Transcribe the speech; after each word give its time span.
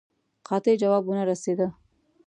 قاطع 0.47 0.71
جواب 0.81 1.03
ونه 1.09 1.23
رسېدی. 1.31 1.67